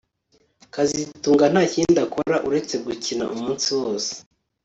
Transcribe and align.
kazitunga 0.73 1.45
ntakindi 1.53 1.97
akora 2.05 2.35
usibye 2.49 2.77
gukina 2.85 3.23
umunsi 3.33 3.67
wose 3.79 4.13